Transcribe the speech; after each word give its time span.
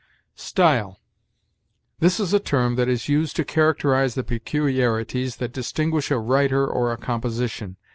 STYLE. 0.33 0.99
This 1.99 2.19
is 2.19 2.33
a 2.33 2.39
term 2.39 2.73
that 2.75 2.89
is 2.89 3.07
used 3.07 3.35
to 3.35 3.45
characterize 3.45 4.15
the 4.15 4.23
peculiarities 4.23 5.35
that 5.35 5.53
distinguish 5.53 6.09
a 6.09 6.17
writer 6.17 6.65
or 6.65 6.91
a 6.91 6.97
composition. 6.97 7.77